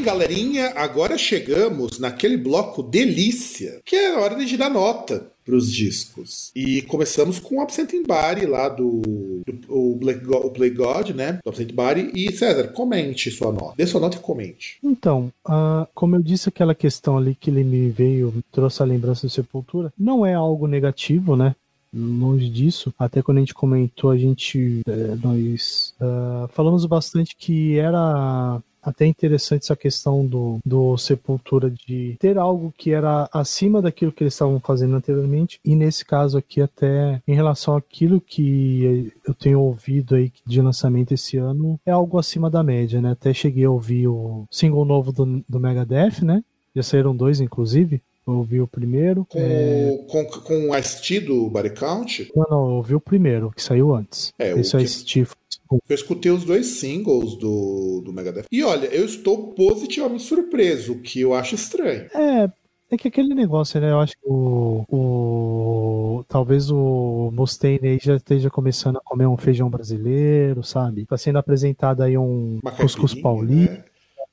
[0.00, 5.54] Bem, galerinha, agora chegamos naquele bloco delícia, que é a hora de dar nota para
[5.54, 6.50] os discos.
[6.56, 9.02] E começamos com Absent Body lá do,
[9.46, 11.38] do o, Black God, o Play God, né?
[11.44, 12.12] Do Absent Body.
[12.14, 13.74] E César, comente sua nota.
[13.76, 14.78] Dê sua nota e comente.
[14.82, 19.26] Então, uh, como eu disse, aquela questão ali que ele me veio, trouxe a lembrança
[19.26, 21.54] do Sepultura, não é algo negativo, né?
[21.92, 22.94] longe disso.
[22.98, 29.06] Até quando a gente comentou, a gente é, nós uh, falamos bastante que era até
[29.06, 34.34] interessante essa questão do, do Sepultura de ter algo que era acima daquilo que eles
[34.34, 40.14] estavam fazendo anteriormente, e nesse caso aqui, até em relação àquilo que eu tenho ouvido
[40.14, 43.12] aí de lançamento esse ano, é algo acima da média, né?
[43.12, 46.42] Até cheguei a ouvir o single novo do, do Megadeth, né?
[46.74, 48.00] Já saíram dois, inclusive.
[48.26, 49.24] Eu ouvi o primeiro.
[49.28, 49.98] Com, é...
[50.08, 52.30] com, com o ST do Body Count?
[52.34, 54.32] Não, não, eu ouvi o primeiro, que saiu antes.
[54.38, 55.26] É, Esse o é ST
[55.70, 58.46] eu escutei os dois singles do, do Megadeth.
[58.50, 62.08] E olha, eu estou positivamente surpreso, o que eu acho estranho.
[62.14, 62.50] É,
[62.90, 63.90] é que aquele negócio, né?
[63.90, 64.84] Eu acho que o.
[64.88, 71.06] o talvez o Mustaine aí já esteja começando a comer um feijão brasileiro, sabe?
[71.06, 73.74] Tá sendo apresentado aí um cuscuz paulista.
[73.74, 73.84] Né?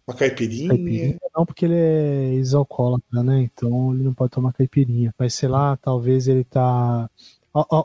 [0.08, 0.70] Uma caipirinha.
[0.70, 1.18] caipirinha.
[1.36, 3.42] Não, porque ele é exalcoólatra, né?
[3.42, 5.14] Então ele não pode tomar caipirinha.
[5.20, 7.10] Mas sei lá, talvez ele tá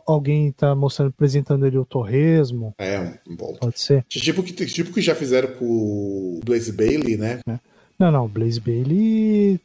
[0.07, 2.75] alguém está mostrando, apresentando ele o torresmo.
[2.79, 3.37] É, um.
[3.37, 4.05] Pode ser.
[4.09, 7.41] Tipo que, tipo que já fizeram com o Blaze Bailey, né?
[7.49, 7.59] É.
[7.99, 9.61] Não, não, o Blaze Bailey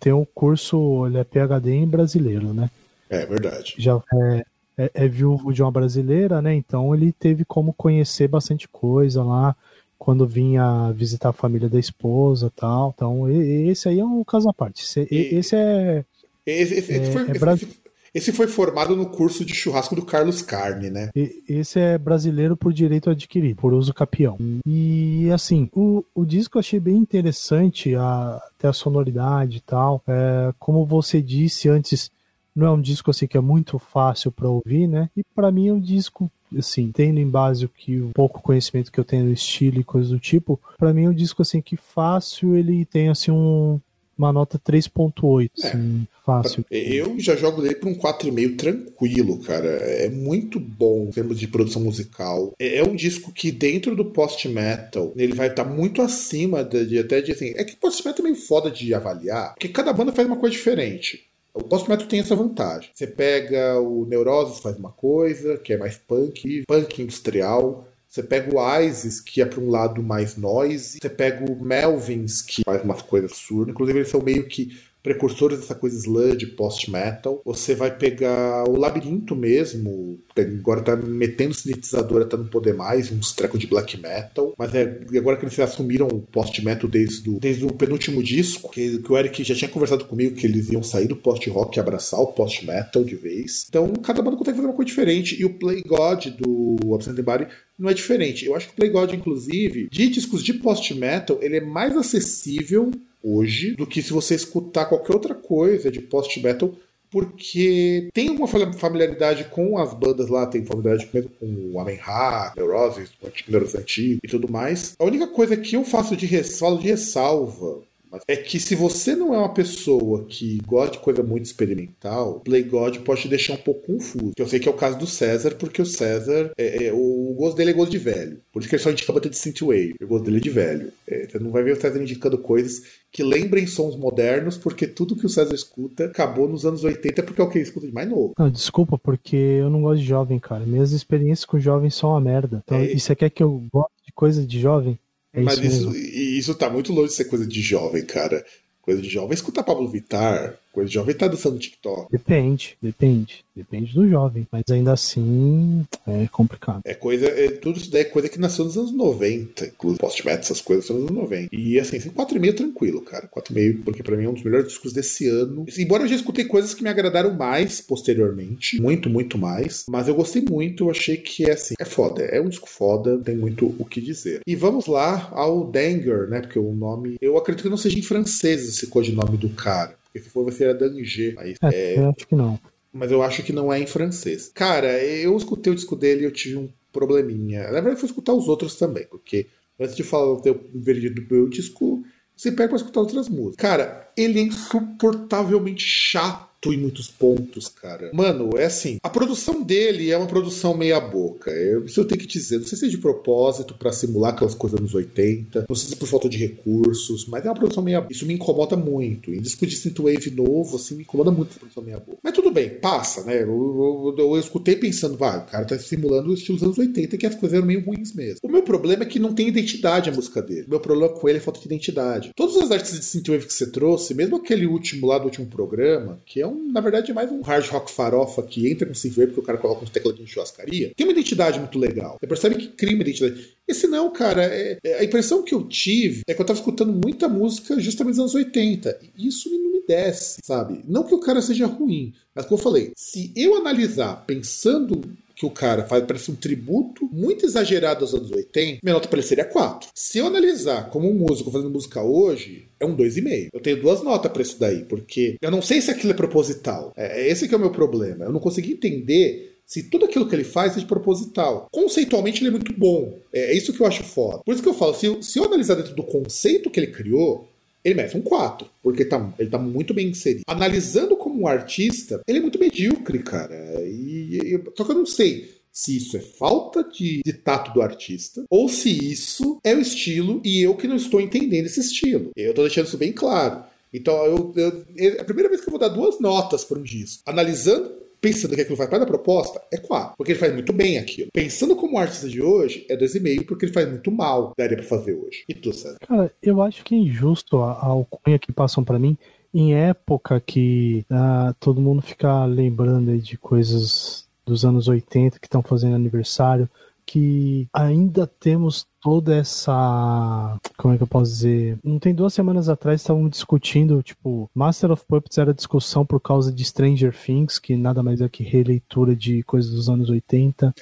[0.00, 2.70] tem um curso, ele é PHD em brasileiro, né?
[3.08, 3.74] É verdade.
[3.78, 4.44] Já é,
[4.78, 6.54] é, é viúvo de uma brasileira, né?
[6.54, 9.54] Então ele teve como conhecer bastante coisa lá
[9.98, 12.92] quando vinha visitar a família da esposa tal.
[12.92, 14.82] Então, esse aí é um caso à parte.
[14.82, 16.04] Esse, e, esse é.
[16.44, 17.68] Esse, esse, é, foi, é esse,
[18.14, 21.10] esse foi formado no curso de churrasco do Carlos Carne, né?
[21.16, 24.36] E, esse é brasileiro por direito adquirido, por uso capião.
[24.66, 30.02] E assim, o, o disco eu achei bem interessante, a, até a sonoridade e tal.
[30.06, 32.10] É, como você disse antes,
[32.54, 35.08] não é um disco assim que é muito fácil para ouvir, né?
[35.16, 38.92] E para mim é um disco assim, tendo em base o que o pouco conhecimento
[38.92, 41.62] que eu tenho no estilo e coisas do tipo, para mim é um disco assim
[41.62, 43.80] que fácil ele tem assim um
[44.16, 45.68] uma nota 3.8, é.
[45.68, 46.64] assim, fácil.
[46.70, 49.68] Eu já jogo dele para um 4,5 tranquilo, cara.
[49.68, 52.52] É muito bom em termos de produção musical.
[52.58, 56.86] É, é um disco que dentro do post-metal, ele vai estar tá muito acima de,
[56.86, 60.12] de, até de assim, é que post-metal é meio foda de avaliar, porque cada banda
[60.12, 61.26] faz uma coisa diferente.
[61.54, 62.90] O post-metal tem essa vantagem.
[62.94, 67.86] Você pega o Neurosis, faz uma coisa, que é mais punk, punk industrial.
[68.12, 70.98] Você pega o Isis, que é para um lado mais noise.
[71.00, 73.72] Você pega o Melvins, que faz umas coisas absurdas.
[73.72, 77.42] Inclusive, eles são meio que precursores dessa coisa sludge, post-metal.
[77.44, 83.32] Você vai pegar o Labirinto mesmo, agora tá metendo sintetizadora, tá não poder mais, uns
[83.32, 87.64] trecos de black metal, mas é agora que eles assumiram o post-metal desde, do, desde
[87.64, 91.08] o penúltimo disco, que, que, o Eric já tinha conversado comigo que eles iam sair
[91.08, 93.66] do post-rock e abraçar o post-metal de vez.
[93.68, 97.46] Então, cada banda consegue fazer uma coisa diferente, e o Play God do Absent Body
[97.78, 98.46] não é diferente.
[98.46, 102.90] Eu acho que o Play God, inclusive, de discos de post-metal, ele é mais acessível
[103.22, 106.74] hoje do que se você escutar qualquer outra coisa de post-metal,
[107.10, 113.10] porque tem uma familiaridade com as bandas lá, tem familiaridade mesmo com o Amen-Ra, Neurosis,
[113.46, 114.96] Neurosis Antigo e tudo mais.
[114.98, 117.82] A única coisa que eu faço de ressalva, de ressalva
[118.28, 122.62] é que se você não é uma pessoa que gosta de coisa muito experimental, Play
[122.62, 124.32] God pode te deixar um pouco confuso.
[124.36, 127.56] Eu sei que é o caso do César, porque o César, é, é, o gosto
[127.56, 128.40] dele é gosto de velho.
[128.52, 129.94] Por isso que ele só indica bater de synthwave.
[130.02, 130.92] O gosto dele é de velho.
[131.08, 135.16] É, você não vai ver o César indicando coisas que lembrem sons modernos, porque tudo
[135.16, 137.92] que o César escuta acabou nos anos 80 porque é o que ele escuta de
[137.92, 138.32] mais novo.
[138.38, 140.64] Não, desculpa, porque eu não gosto de jovem, cara.
[140.64, 142.62] Minhas experiências com jovens são uma merda.
[142.64, 142.92] Então, é...
[142.92, 144.98] e você quer que eu goste de coisa de jovem?
[145.32, 148.44] É Mas isso, isso, isso tá muito longe de ser coisa de jovem, cara.
[148.80, 149.34] Coisa de jovem.
[149.34, 152.10] Escuta Pablo Vittar, Coisa de jovem tá dançando TikTok.
[152.10, 153.44] Depende, depende.
[153.54, 154.46] Depende do jovem.
[154.50, 156.80] Mas ainda assim é complicado.
[156.84, 157.26] É coisa.
[157.26, 159.66] É, tudo isso daí é coisa que nasceu nos anos 90.
[159.66, 161.48] Inclusive, post-met, essas coisas são nos anos 90.
[161.54, 163.28] E assim, assim 4,5 tranquilo, cara.
[163.28, 165.66] 4,5, porque pra mim é um dos melhores discos desse ano.
[165.76, 168.80] Embora eu já escutei coisas que me agradaram mais posteriormente.
[168.80, 169.84] Muito, muito mais.
[169.88, 170.84] Mas eu gostei muito.
[170.84, 171.74] Eu achei que é assim.
[171.78, 172.22] É foda.
[172.22, 173.18] É um disco foda.
[173.18, 174.40] Tem muito o que dizer.
[174.46, 176.40] E vamos lá ao Danger, né?
[176.40, 177.16] Porque o nome.
[177.20, 180.01] Eu acredito que não seja em francês esse codinome do cara.
[180.12, 181.34] Porque se for vai ser a Danger.
[181.38, 182.60] Aí, é, é, eu acho que não.
[182.92, 184.50] Mas eu acho que não é em francês.
[184.54, 187.64] Cara, eu escutei o disco dele e eu tive um probleminha.
[187.64, 189.46] Na verdade, fui escutar os outros também, porque
[189.80, 192.04] antes de falar do veredito do meu disco,
[192.36, 193.56] você pega pra escutar outras músicas.
[193.56, 198.10] Cara, ele é insuportavelmente chato em muitos pontos, cara.
[198.12, 201.50] Mano, é assim, a produção dele é uma produção meia boca.
[201.50, 202.58] Eu, isso eu tenho que dizer.
[202.58, 205.94] Não sei se é de propósito para simular aquelas coisas dos 80, não sei se
[205.94, 209.32] é por falta de recursos, mas é uma produção meia Isso me incomoda muito.
[209.32, 212.18] Em disco de synthwave novo, assim, me incomoda muito essa produção meia boca.
[212.22, 213.42] Mas tudo bem, passa, né?
[213.42, 216.78] Eu, eu, eu, eu escutei pensando, vai, o cara tá simulando o estilo dos anos
[216.78, 218.40] 80, que as coisas eram meio ruins mesmo.
[218.42, 220.66] O meu problema é que não tem identidade a música dele.
[220.66, 222.32] O meu problema com ele é falta de identidade.
[222.36, 226.20] Todas as artes de synthwave que você trouxe, mesmo aquele último lá do último programa,
[226.26, 228.94] que é um um, na verdade, é mais um hard rock farofa que entra com
[228.94, 230.92] synthwave porque o cara coloca uns tecladinhos de churrascaria.
[230.96, 232.16] Tem uma identidade muito legal.
[232.20, 233.56] Você percebe que cria uma identidade.
[233.66, 236.92] Esse não, cara, é, é, a impressão que eu tive é que eu tava escutando
[236.92, 238.98] muita música justamente dos anos 80.
[239.16, 240.82] E isso não me desce, sabe?
[240.86, 245.00] Não que o cara seja ruim, mas como eu falei, se eu analisar pensando
[245.42, 249.18] que o cara faz, parece um tributo muito exagerado aos anos 80, minha nota para
[249.18, 249.90] ele seria 4.
[249.92, 253.48] Se eu analisar como um músico fazendo música hoje, é um 2,5.
[253.52, 256.92] Eu tenho duas notas para isso daí, porque eu não sei se aquilo é proposital.
[256.96, 258.24] É, é, esse que é o meu problema.
[258.24, 261.66] Eu não consegui entender se tudo aquilo que ele faz é de proposital.
[261.72, 263.18] Conceitualmente ele é muito bom.
[263.32, 264.42] É, é isso que eu acho foda.
[264.44, 266.92] Por isso que eu falo, se eu, se eu analisar dentro do conceito que ele
[266.92, 267.48] criou,
[267.84, 270.44] ele merece um 4, porque tá, ele tá muito bem inserido.
[270.46, 273.56] Analisando como um artista, ele é muito medíocre, cara.
[273.84, 274.01] E,
[274.36, 278.44] e, só que eu não sei se isso é falta de, de, tato do artista
[278.50, 282.30] ou se isso é o estilo e eu que não estou entendendo esse estilo.
[282.36, 283.64] Eu tô deixando isso bem claro.
[283.92, 286.82] Então, eu, eu, é a primeira vez que eu vou dar duas notas para um
[286.82, 287.22] disco.
[287.26, 290.14] Analisando pensando que aquilo faz parte da proposta, é 4.
[290.16, 291.28] Porque ele faz muito bem aquilo.
[291.32, 294.52] Pensando como artista de hoje, é 2,5, porque ele faz muito mal.
[294.56, 295.42] Daria pra fazer hoje.
[295.48, 295.98] E tu, César?
[296.06, 299.18] Cara, eu acho que é injusto a, a alcunha que passam para mim
[299.54, 305.62] em época que ah, todo mundo fica lembrando de coisas dos anos 80 que estão
[305.62, 306.68] fazendo aniversário
[307.12, 310.58] que ainda temos toda essa.
[310.76, 311.78] Como é que eu posso dizer?
[311.84, 316.52] Não tem duas semanas atrás estavam discutindo, tipo, Master of Puppets era discussão por causa
[316.52, 320.72] de Stranger Things, que nada mais é que releitura de coisas dos anos 80.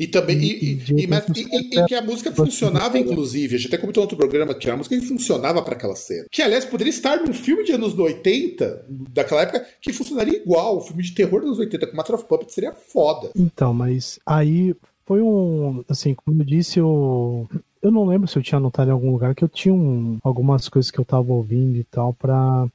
[0.00, 3.54] E também e, e, e, e, que a música funcionava, inclusive.
[3.54, 6.24] A gente até comentou no outro programa que a música funcionava para aquela cena.
[6.30, 10.78] Que, aliás, poderia estar num filme de anos 80, daquela época, que funcionaria igual.
[10.78, 13.30] O filme de terror dos anos 80 com Master of Puppets seria foda.
[13.36, 14.74] Então, mas aí
[15.04, 15.84] foi um.
[15.86, 17.46] Assim, como eu disse, eu.
[17.82, 20.66] Eu não lembro se eu tinha anotado em algum lugar que eu tinha um, algumas
[20.68, 22.66] coisas que eu tava ouvindo e tal para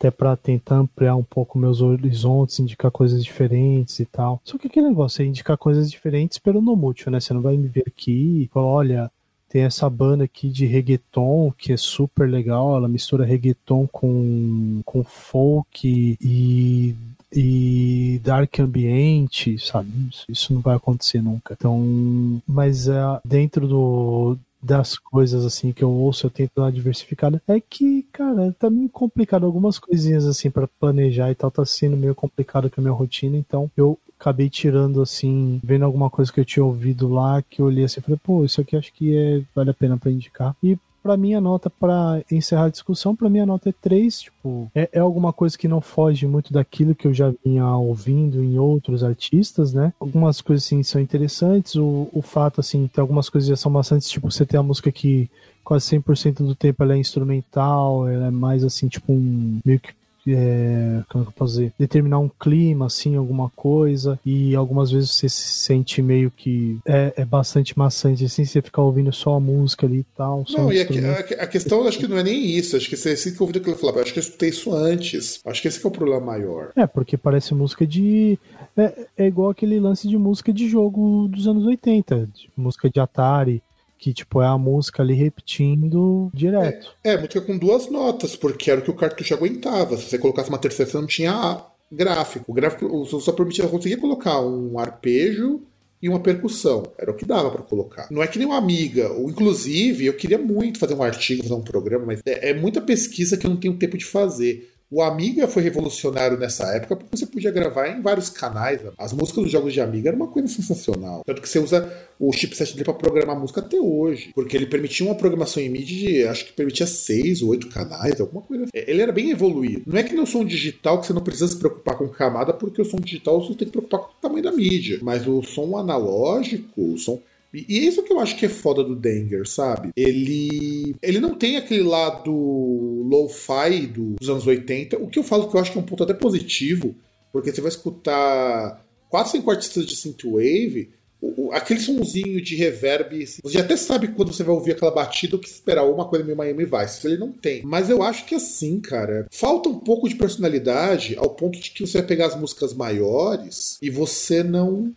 [0.00, 4.40] até para tentar ampliar um pouco meus horizontes, indicar coisas diferentes e tal.
[4.42, 7.20] Só que aquele negócio é indicar coisas diferentes pelo no mútil, né?
[7.20, 9.10] Você não vai me ver aqui e falar, olha,
[9.50, 15.04] tem essa banda aqui de reggaeton que é super legal, ela mistura reggaeton com, com
[15.04, 16.96] folk e
[17.32, 19.88] e dark ambiente, sabe?
[20.10, 21.54] Isso, isso, não vai acontecer nunca.
[21.54, 27.40] Então, mas é, dentro do, das coisas assim que eu ouço, eu tento dar diversificada,
[27.48, 31.96] é que, cara, tá meio complicado algumas coisinhas assim para planejar e tal, tá sendo
[31.96, 36.38] meio complicado com a minha rotina, então eu acabei tirando assim, vendo alguma coisa que
[36.38, 39.42] eu tinha ouvido lá, que eu olhei assim, falei, pô, isso aqui acho que é,
[39.54, 40.54] vale a pena para indicar.
[40.62, 44.20] E para mim a nota para encerrar a discussão, para mim a nota é 3,
[44.20, 48.42] tipo, é, é, alguma coisa que não foge muito daquilo que eu já vinha ouvindo
[48.42, 49.92] em outros artistas, né?
[49.98, 54.08] Algumas coisas assim são interessantes, o, o fato assim, tem algumas coisas já são bastante,
[54.08, 55.30] tipo, você tem a música que
[55.64, 59.92] quase 100% do tempo ela é instrumental, ela é mais assim, tipo um meio que
[60.34, 64.90] é, como é que eu posso dizer, determinar um clima, assim, alguma coisa, e algumas
[64.90, 69.34] vezes você se sente meio que é, é bastante maçante, assim, você ficar ouvindo só
[69.34, 70.44] a música ali e tal.
[70.50, 73.16] Não, e a, a, a, questão acho que não é nem isso, acho que você
[73.16, 75.88] fica ouvindo aquilo falar, acho que eu escutei isso antes, acho que esse que é
[75.88, 76.70] o problema maior.
[76.76, 78.38] É, porque parece música de.
[78.76, 83.00] É, é igual aquele lance de música de jogo dos anos 80, de música de
[83.00, 83.62] Atari
[84.00, 86.96] que tipo é a música ali repetindo direto.
[87.04, 89.96] É, é, música com duas notas, porque era o que o cartucho aguentava.
[89.98, 92.50] Se você colocasse uma terceira, você não tinha gráfico.
[92.50, 95.60] O gráfico só permitia conseguia colocar um arpejo
[96.00, 96.84] e uma percussão.
[96.96, 98.08] Era o que dava para colocar.
[98.10, 99.12] Não é que nem uma amiga.
[99.12, 102.80] Ou, inclusive, eu queria muito fazer um artigo, fazer um programa, mas é, é muita
[102.80, 104.72] pesquisa que eu não tenho tempo de fazer.
[104.92, 108.82] O Amiga foi revolucionário nessa época porque você podia gravar em vários canais.
[108.82, 108.90] Né?
[108.98, 111.22] As músicas dos jogos de Amiga era uma coisa sensacional.
[111.24, 111.88] Tanto que você usa
[112.18, 114.32] o chipset dele para programar música até hoje.
[114.34, 118.20] Porque ele permitia uma programação em MIDI de, acho que permitia seis ou oito canais,
[118.20, 118.72] alguma coisa assim.
[118.74, 119.84] Ele era bem evoluído.
[119.86, 122.82] Não é que no som digital que você não precisa se preocupar com camada, porque
[122.82, 124.98] o som digital você tem que preocupar com o tamanho da mídia.
[125.02, 127.22] Mas o som analógico, o som
[127.52, 129.90] e é isso que eu acho que é foda do Danger, sabe?
[129.96, 135.56] Ele ele não tem aquele lado lo-fi dos anos 80, o que eu falo que
[135.56, 136.94] eu acho que é um ponto até positivo,
[137.32, 140.90] porque você vai escutar quatro, cinco artistas de synthwave
[141.20, 145.38] o, aquele sonzinho de reverb, você até sabe quando você vai ouvir aquela batida o
[145.38, 147.06] que esperar, uma coisa meio Miami Vice.
[147.06, 147.62] Ele não tem.
[147.64, 151.86] Mas eu acho que assim, cara, falta um pouco de personalidade ao ponto de que
[151.86, 154.92] você vai pegar as músicas maiores e você não.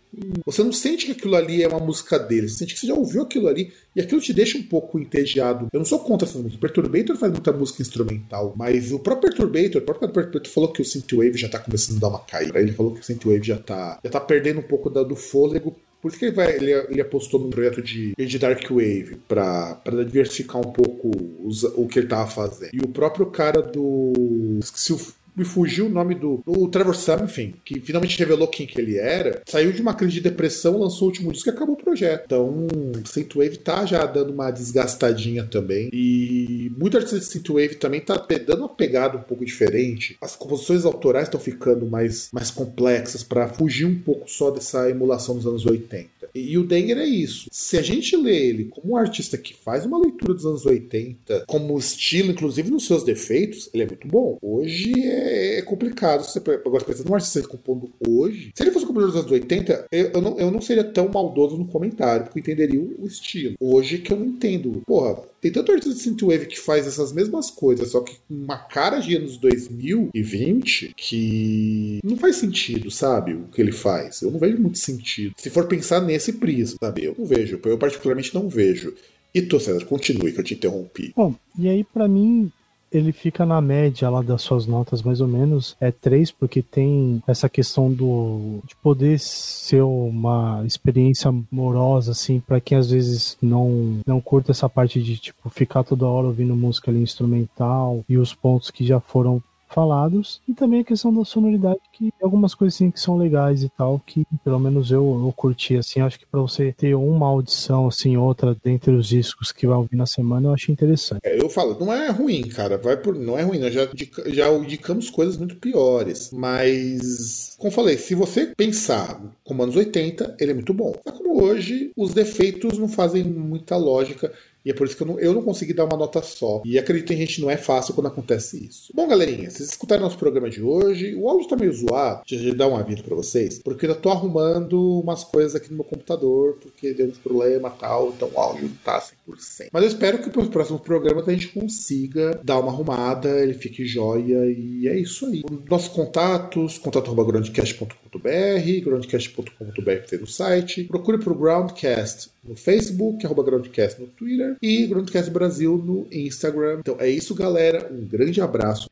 [0.46, 2.48] Você não sente que aquilo ali é uma música dele.
[2.48, 5.68] Você sente que você já ouviu aquilo ali e aquilo te deixa um pouco entediado.
[5.74, 6.58] Eu não sou contra essas músicas.
[6.58, 10.82] O Perturbator faz muita música instrumental, mas o próprio Perturbator, o próprio Perturbator falou que
[10.82, 12.60] o Synthwave já tá começando a dar uma caída.
[12.60, 16.10] Ele falou que o Synthwave já tá, já tá perdendo um pouco do fôlego por
[16.10, 20.60] isso que ele, vai, ele, ele apostou num projeto de, de Dark Wave, pra diversificar
[20.60, 21.10] um pouco
[21.42, 22.72] os, o que ele tava fazendo.
[22.74, 24.12] E o próprio cara do.
[24.60, 25.00] Esqueci o
[25.36, 29.42] me fugiu o nome do, do Trevor Something, que finalmente revelou quem que ele era,
[29.46, 32.24] saiu de uma crise de depressão, lançou o último disco e acabou o projeto.
[32.26, 32.68] Então,
[33.06, 35.90] Synthwave tá já dando uma desgastadinha também.
[35.92, 38.16] E muito artista de Synthwave também tá
[38.46, 40.18] dando uma pegada um pouco diferente.
[40.22, 45.36] As composições autorais estão ficando mais, mais complexas para fugir um pouco só dessa emulação
[45.36, 46.14] dos anos 80.
[46.34, 47.48] E, e o Denger é isso.
[47.52, 51.46] Se a gente lê ele como um artista que faz uma leitura dos anos 80,
[51.48, 54.38] como estilo, inclusive nos seus defeitos, ele é muito bom.
[54.42, 56.24] Hoje é é, é, complicado.
[56.24, 58.52] Você agora pensando num artista compondo hoje.
[58.56, 61.58] Se ele fosse compositor dos anos 80, eu, eu, não, eu não seria tão maldoso
[61.58, 63.56] no comentário, porque eu entenderia o, o estilo.
[63.60, 64.82] Hoje que eu não entendo.
[64.86, 68.58] Porra, tem tanto artista de synthwave que faz essas mesmas coisas, só que com uma
[68.58, 73.34] cara de anos 2020 que não faz sentido, sabe?
[73.34, 74.22] O que ele faz.
[74.22, 75.34] Eu não vejo muito sentido.
[75.38, 77.04] Se for pensar nesse prisma, sabe?
[77.04, 77.60] Eu não vejo.
[77.64, 78.94] Eu particularmente não vejo.
[79.34, 81.12] E tu, César, continue que eu te interrompi.
[81.16, 82.52] Bom, e aí para mim
[82.94, 85.76] ele fica na média lá das suas notas, mais ou menos.
[85.82, 92.62] É 3, porque tem essa questão do de poder ser uma experiência amorosa, assim, para
[92.62, 96.92] quem às vezes não, não curta essa parte de, tipo, ficar toda hora ouvindo música
[96.92, 99.42] ali instrumental e os pontos que já foram
[99.74, 100.42] falados.
[100.48, 104.26] E também a questão da sonoridade, que algumas coisinhas que são legais e tal, que
[104.44, 108.56] pelo menos eu, eu curti, assim, acho que para você ter uma audição, assim, outra
[108.64, 111.22] dentre os discos que vai ouvir na semana, eu acho interessante.
[111.24, 113.88] É, eu falo, não é ruim, cara, vai por, não é ruim, nós já,
[114.28, 120.52] já indicamos coisas muito piores, mas, como falei, se você pensar como anos 80, ele
[120.52, 120.94] é muito bom.
[121.06, 124.32] Mas como hoje, os defeitos não fazem muita lógica
[124.66, 126.62] e é por isso que eu não, eu não consegui dar uma nota só.
[126.66, 128.94] E acredito em gente, não é fácil quando acontece isso.
[128.96, 131.16] Bom, galerinha, vocês escutaram nosso programa de hoje.
[131.16, 132.24] O áudio tá meio zoado.
[132.28, 133.60] Deixa eu dar um aviso pra vocês.
[133.60, 136.58] Porque eu ainda tô arrumando umas coisas aqui no meu computador.
[136.62, 138.10] Porque deu uns problemas e tal.
[138.10, 139.70] Então o áudio tá 100%.
[139.72, 143.30] Mas eu espero que para os próximos programas a gente consiga dar uma arrumada.
[143.42, 144.46] Ele fique joia.
[144.46, 145.42] E é isso aí.
[145.70, 150.84] Nossos contatos: contato.groundcast.com.br, groundcast.com.br no site.
[150.86, 156.80] Procure pro Groundcast no Facebook, arroba Groundcast no Twitter e Groundcast Brasil no Instagram.
[156.80, 157.92] Então é isso, galera.
[157.92, 158.90] Um grande abraço.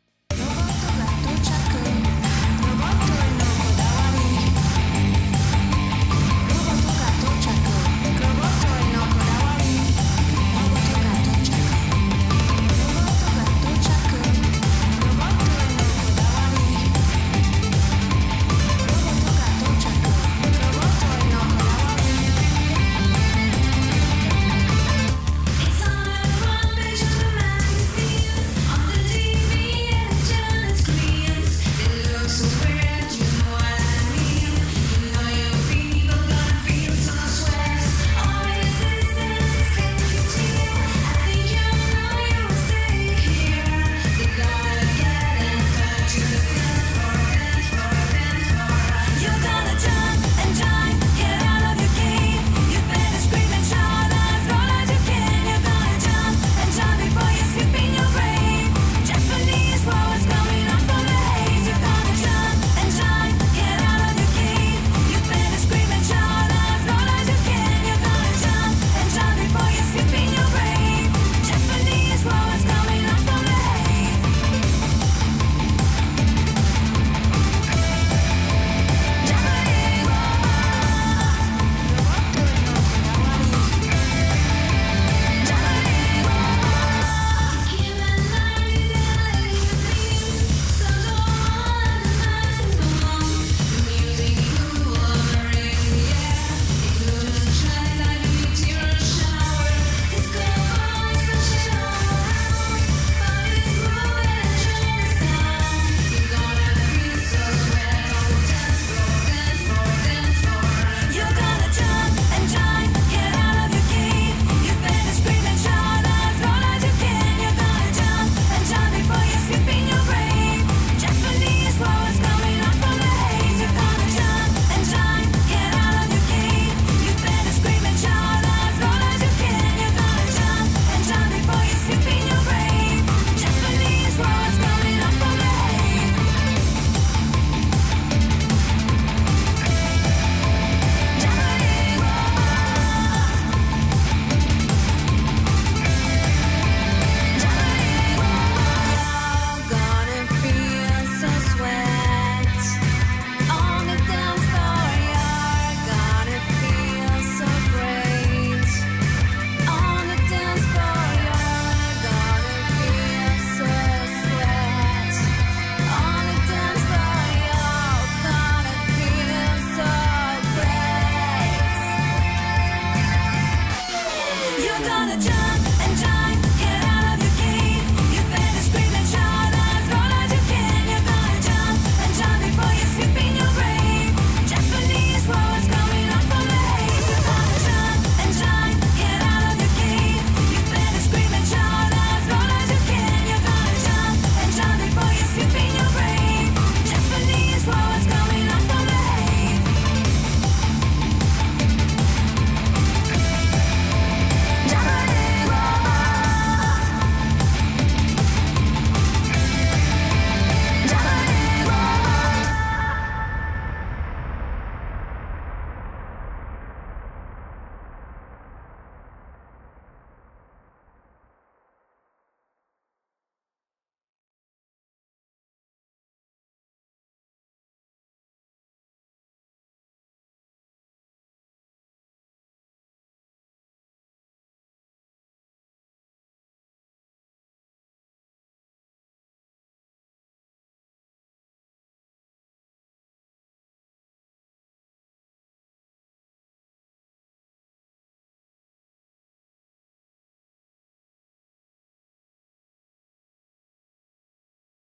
[175.18, 175.41] the time